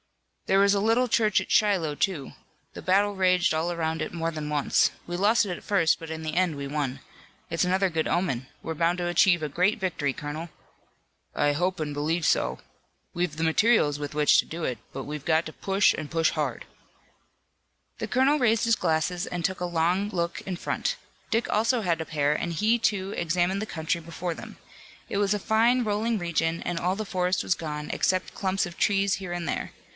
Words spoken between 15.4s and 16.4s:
to push and push